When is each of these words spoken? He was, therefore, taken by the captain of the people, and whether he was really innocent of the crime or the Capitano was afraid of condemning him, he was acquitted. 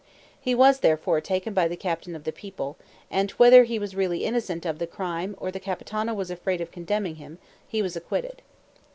He 0.39 0.55
was, 0.55 0.79
therefore, 0.79 1.21
taken 1.21 1.53
by 1.53 1.67
the 1.67 1.77
captain 1.77 2.15
of 2.15 2.23
the 2.23 2.31
people, 2.31 2.75
and 3.11 3.29
whether 3.33 3.65
he 3.65 3.77
was 3.77 3.95
really 3.95 4.25
innocent 4.25 4.65
of 4.65 4.79
the 4.79 4.87
crime 4.87 5.35
or 5.37 5.51
the 5.51 5.59
Capitano 5.59 6.15
was 6.15 6.31
afraid 6.31 6.59
of 6.59 6.71
condemning 6.71 7.17
him, 7.17 7.37
he 7.67 7.83
was 7.83 7.95
acquitted. 7.95 8.41